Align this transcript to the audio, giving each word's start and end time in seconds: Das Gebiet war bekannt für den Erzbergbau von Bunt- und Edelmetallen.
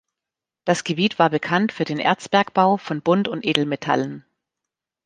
Das 0.65 0.83
Gebiet 0.83 1.19
war 1.19 1.29
bekannt 1.29 1.71
für 1.73 1.85
den 1.85 1.99
Erzbergbau 1.99 2.77
von 2.77 3.03
Bunt- 3.03 3.27
und 3.27 3.45
Edelmetallen. 3.45 4.25